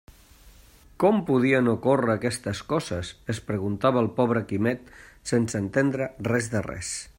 [1.03, 4.91] «Com podien ocórrer aquestes coses?», es preguntava el pobre Quimet
[5.35, 6.95] sense entendre res de res.